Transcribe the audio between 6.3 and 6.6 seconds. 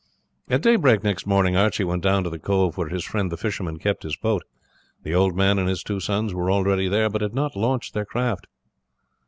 were